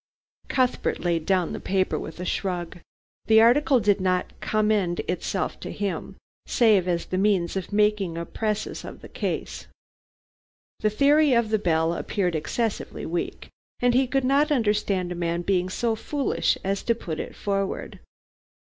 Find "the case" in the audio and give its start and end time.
9.03-9.67